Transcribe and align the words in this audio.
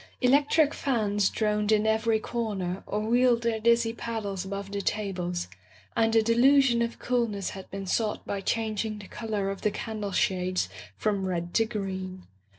Electric 0.19 0.73
fans 0.73 1.29
droned 1.29 1.71
in 1.71 1.85
every 1.85 2.19
corner 2.19 2.81
or 2.87 3.01
wheeled 3.01 3.43
their 3.43 3.59
dizzy 3.59 3.93
paddles 3.93 4.43
above 4.43 4.71
the 4.71 4.81
tables, 4.81 5.47
and 5.95 6.15
a 6.15 6.23
delusion 6.23 6.81
of 6.81 6.97
coolness 6.97 7.51
had 7.51 7.69
been 7.69 7.85
sought 7.85 8.25
by 8.25 8.41
changing 8.41 8.97
the 8.97 9.07
color 9.07 9.51
of 9.51 9.61
the 9.61 9.69
candle 9.69 10.11
shades 10.11 10.69
from 10.97 11.27
red 11.27 11.53
to 11.53 11.65
green. 11.65 12.23